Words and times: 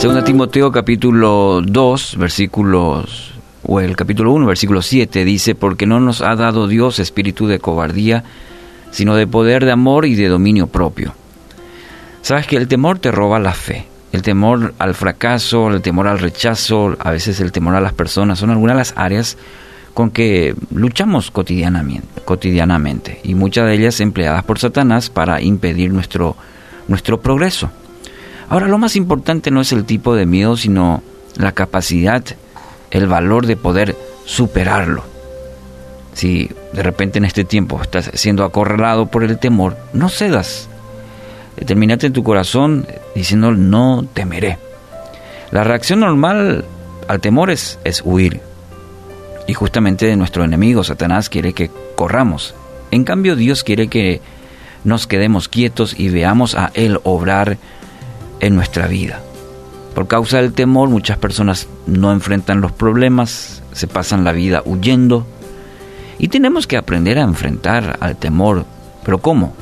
Segunda 0.00 0.24
Timoteo 0.24 0.72
capítulo 0.72 1.60
2, 1.62 2.16
versículos, 2.16 3.34
o 3.62 3.80
el 3.80 3.96
capítulo 3.96 4.32
1, 4.32 4.46
versículo 4.46 4.80
7 4.80 5.26
dice, 5.26 5.54
porque 5.54 5.84
no 5.84 6.00
nos 6.00 6.22
ha 6.22 6.34
dado 6.36 6.68
Dios 6.68 6.98
espíritu 6.98 7.46
de 7.46 7.58
cobardía, 7.58 8.24
sino 8.92 9.14
de 9.14 9.26
poder, 9.26 9.66
de 9.66 9.72
amor 9.72 10.06
y 10.06 10.14
de 10.14 10.28
dominio 10.28 10.68
propio. 10.68 11.12
Sabes 12.22 12.46
que 12.46 12.56
el 12.56 12.66
temor 12.66 12.98
te 12.98 13.10
roba 13.10 13.38
la 13.40 13.52
fe. 13.52 13.88
El 14.10 14.22
temor 14.22 14.72
al 14.78 14.94
fracaso, 14.94 15.68
el 15.68 15.82
temor 15.82 16.08
al 16.08 16.18
rechazo, 16.18 16.96
a 16.98 17.10
veces 17.10 17.38
el 17.40 17.52
temor 17.52 17.74
a 17.74 17.82
las 17.82 17.92
personas, 17.92 18.38
son 18.38 18.48
algunas 18.48 18.76
de 18.76 18.80
las 18.80 18.94
áreas 18.96 19.36
con 19.92 20.10
que 20.10 20.54
luchamos 20.74 21.30
cotidianamente, 21.30 22.22
cotidianamente 22.24 23.20
y 23.22 23.34
muchas 23.34 23.66
de 23.66 23.74
ellas 23.74 24.00
empleadas 24.00 24.44
por 24.44 24.58
Satanás 24.58 25.10
para 25.10 25.42
impedir 25.42 25.92
nuestro, 25.92 26.36
nuestro 26.88 27.20
progreso. 27.20 27.70
Ahora, 28.50 28.66
lo 28.66 28.78
más 28.78 28.96
importante 28.96 29.52
no 29.52 29.60
es 29.60 29.70
el 29.70 29.84
tipo 29.84 30.16
de 30.16 30.26
miedo, 30.26 30.56
sino 30.56 31.04
la 31.36 31.52
capacidad, 31.52 32.24
el 32.90 33.06
valor 33.06 33.46
de 33.46 33.56
poder 33.56 33.96
superarlo. 34.26 35.04
Si 36.14 36.50
de 36.72 36.82
repente 36.82 37.18
en 37.18 37.24
este 37.24 37.44
tiempo 37.44 37.80
estás 37.80 38.10
siendo 38.14 38.44
acorralado 38.44 39.06
por 39.06 39.22
el 39.22 39.38
temor, 39.38 39.76
no 39.92 40.08
cedas. 40.08 40.68
Determinate 41.56 42.08
en 42.08 42.12
tu 42.12 42.24
corazón 42.24 42.88
diciendo 43.14 43.52
no 43.52 44.04
temeré. 44.14 44.58
La 45.52 45.62
reacción 45.62 46.00
normal 46.00 46.64
al 47.06 47.20
temor 47.20 47.50
es, 47.50 47.78
es 47.84 48.02
huir. 48.04 48.40
Y 49.46 49.54
justamente 49.54 50.14
nuestro 50.16 50.44
enemigo, 50.44 50.82
Satanás, 50.82 51.28
quiere 51.28 51.52
que 51.52 51.70
corramos. 51.94 52.56
En 52.90 53.04
cambio, 53.04 53.36
Dios 53.36 53.62
quiere 53.62 53.86
que 53.86 54.20
nos 54.82 55.06
quedemos 55.06 55.48
quietos 55.48 55.98
y 55.98 56.08
veamos 56.08 56.56
a 56.56 56.72
Él 56.74 56.98
obrar 57.04 57.58
en 58.40 58.56
nuestra 58.56 58.86
vida. 58.86 59.20
Por 59.94 60.06
causa 60.06 60.38
del 60.38 60.52
temor, 60.52 60.88
muchas 60.88 61.18
personas 61.18 61.68
no 61.86 62.12
enfrentan 62.12 62.60
los 62.60 62.72
problemas, 62.72 63.62
se 63.72 63.86
pasan 63.86 64.24
la 64.24 64.32
vida 64.32 64.62
huyendo. 64.64 65.26
Y 66.18 66.28
tenemos 66.28 66.66
que 66.66 66.76
aprender 66.76 67.18
a 67.18 67.22
enfrentar 67.22 67.98
al 68.00 68.16
temor. 68.16 68.64
¿Pero 69.04 69.18
cómo? 69.18 69.54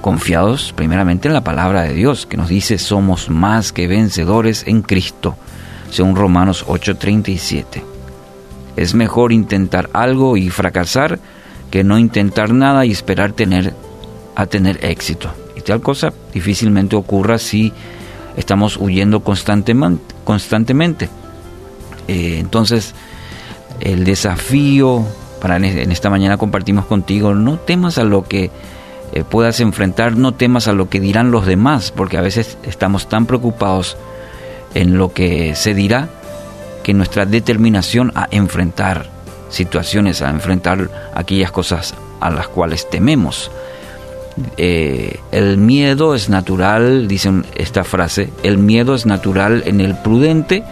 Confiados 0.00 0.72
primeramente 0.74 1.28
en 1.28 1.34
la 1.34 1.44
palabra 1.44 1.82
de 1.82 1.94
Dios, 1.94 2.26
que 2.26 2.36
nos 2.36 2.48
dice 2.48 2.78
somos 2.78 3.28
más 3.30 3.72
que 3.72 3.86
vencedores 3.86 4.64
en 4.66 4.82
Cristo, 4.82 5.36
según 5.90 6.16
Romanos 6.16 6.64
8:37. 6.66 7.82
Es 8.76 8.94
mejor 8.94 9.32
intentar 9.32 9.90
algo 9.92 10.36
y 10.36 10.48
fracasar 10.48 11.18
que 11.70 11.84
no 11.84 11.98
intentar 11.98 12.52
nada 12.52 12.86
y 12.86 12.90
esperar 12.90 13.32
tener 13.32 13.74
a 14.34 14.46
tener 14.46 14.84
éxito. 14.84 15.30
Y 15.54 15.60
tal 15.60 15.80
cosa 15.80 16.12
difícilmente 16.32 16.96
ocurra 16.96 17.38
si 17.38 17.72
estamos 18.36 18.76
huyendo 18.76 19.20
constantemente. 19.20 20.14
constantemente. 20.24 21.08
Eh, 22.08 22.38
entonces, 22.38 22.94
el 23.80 24.04
desafío 24.04 25.04
para 25.40 25.56
en 25.56 25.90
esta 25.90 26.10
mañana 26.10 26.36
compartimos 26.36 26.84
contigo, 26.84 27.34
no 27.34 27.58
temas 27.58 27.98
a 27.98 28.04
lo 28.04 28.24
que 28.24 28.50
eh, 29.12 29.24
puedas 29.28 29.60
enfrentar, 29.60 30.16
no 30.16 30.34
temas 30.34 30.68
a 30.68 30.72
lo 30.72 30.88
que 30.88 31.00
dirán 31.00 31.30
los 31.30 31.46
demás, 31.46 31.92
porque 31.92 32.18
a 32.18 32.20
veces 32.20 32.58
estamos 32.62 33.08
tan 33.08 33.26
preocupados 33.26 33.96
en 34.74 34.98
lo 34.98 35.12
que 35.12 35.54
se 35.56 35.74
dirá 35.74 36.08
que 36.84 36.94
nuestra 36.94 37.26
determinación 37.26 38.12
a 38.14 38.28
enfrentar 38.30 39.10
situaciones, 39.48 40.22
a 40.22 40.30
enfrentar 40.30 41.10
aquellas 41.14 41.50
cosas 41.50 41.94
a 42.20 42.30
las 42.30 42.48
cuales 42.48 42.88
tememos, 42.88 43.50
eh, 44.56 45.18
el 45.32 45.58
miedo 45.58 46.14
es 46.14 46.28
natural, 46.28 47.08
dicen 47.08 47.44
esta 47.54 47.84
frase, 47.84 48.30
el 48.42 48.58
miedo 48.58 48.94
es 48.94 49.06
natural 49.06 49.62
en 49.66 49.80
el 49.80 49.96
prudente 49.96 50.64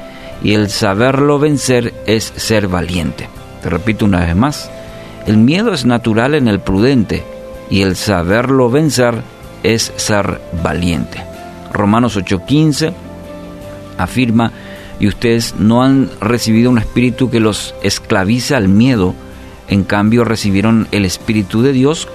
y 0.43 0.55
el 0.55 0.71
saberlo 0.71 1.39
vencer 1.39 1.95
es 2.07 2.33
ser 2.37 2.69
valiente. 2.69 3.29
Te 3.63 3.71
repito 3.71 4.05
una 4.05 4.21
vez 4.21 4.37
más, 4.37 4.71
el 5.27 5.37
miedo 5.37 5.73
es 5.73 5.84
natural 5.84 6.34
en 6.34 6.49
el 6.49 6.61
prudente 6.61 7.23
y 7.71 7.83
el 7.83 7.97
saberlo 7.97 8.71
vencer 8.71 9.23
es 9.62 9.93
ser 9.97 10.41
valiente. 10.62 11.23
Romanos 11.73 12.17
8:15 12.17 12.93
afirma, 13.99 14.53
y 15.01 15.07
ustedes 15.07 15.55
no 15.59 15.83
han 15.83 16.11
recibido 16.21 16.71
un 16.71 16.78
espíritu 16.78 17.31
que 17.31 17.41
los 17.41 17.75
esclaviza 17.83 18.57
al 18.57 18.69
miedo, 18.69 19.15
en 19.69 19.84
cambio 19.84 20.25
recibieron 20.25 20.89
el 20.93 21.05
espíritu 21.05 21.62
de 21.62 21.73
Dios 21.73 22.09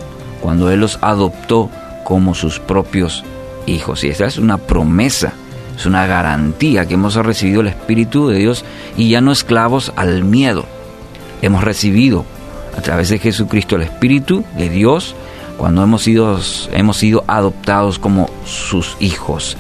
cuando 0.44 0.70
Él 0.70 0.82
los 0.82 1.00
adoptó 1.02 1.70
como 2.04 2.36
sus 2.36 2.60
propios 2.60 3.24
hijos. 3.66 4.04
Y 4.04 4.10
esta 4.10 4.26
es 4.26 4.38
una 4.38 4.58
promesa, 4.58 5.32
es 5.78 5.86
una 5.86 6.06
garantía 6.06 6.86
que 6.86 6.96
hemos 6.96 7.16
recibido 7.16 7.62
el 7.62 7.68
Espíritu 7.68 8.28
de 8.28 8.38
Dios 8.38 8.66
y 8.98 9.10
ya 9.10 9.22
no 9.22 9.32
esclavos 9.32 9.94
al 9.96 10.26
miedo. 10.26 10.66
Hemos 11.42 11.64
recibido 11.64 12.26
a 12.78 12.82
través 12.82 13.08
de 13.08 13.20
Jesucristo 13.20 13.78
el 13.78 13.84
Espíritu 13.84 14.44
de 14.58 14.68
Dios 14.70 15.16
cuando 15.58 15.82
hemos 15.82 16.04
sido, 16.04 16.38
hemos 16.74 16.98
sido 16.98 17.24
adoptados 17.28 17.98
como 17.98 18.30
sus 18.46 18.98
hijos. 19.00 19.56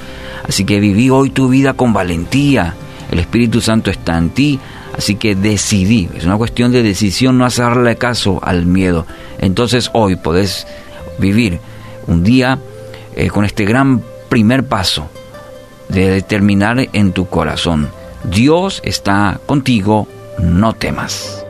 Así 0.45 0.65
que 0.65 0.81
viví 0.81 1.09
hoy 1.09 1.29
tu 1.29 1.47
vida 1.47 1.73
con 1.75 1.93
valentía. 1.93 2.75
El 3.13 3.19
Espíritu 3.19 3.61
Santo 3.61 3.91
está 3.91 4.17
en 4.17 4.31
ti. 4.31 4.59
Así 4.97 5.15
que 5.15 5.35
decidí, 5.35 6.09
es 6.15 6.25
una 6.25 6.37
cuestión 6.37 6.71
de 6.71 6.81
decisión 6.81 7.37
no 7.37 7.45
hacerle 7.45 7.95
caso 7.95 8.39
al 8.43 8.65
miedo. 8.65 9.05
Entonces 9.37 9.91
hoy 9.93 10.15
podés 10.15 10.65
vivir 11.19 11.59
un 12.07 12.23
día 12.23 12.57
eh, 13.15 13.29
con 13.29 13.45
este 13.45 13.65
gran 13.65 14.01
primer 14.29 14.63
paso 14.63 15.09
de 15.89 16.09
determinar 16.09 16.89
en 16.91 17.13
tu 17.13 17.27
corazón, 17.27 17.89
Dios 18.23 18.81
está 18.83 19.39
contigo, 19.45 20.07
no 20.39 20.73
temas. 20.73 21.42